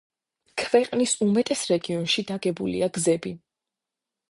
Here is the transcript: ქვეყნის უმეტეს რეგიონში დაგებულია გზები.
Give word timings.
ქვეყნის 0.61 1.13
უმეტეს 1.25 1.61
რეგიონში 1.73 2.25
დაგებულია 2.33 2.91
გზები. 2.99 3.37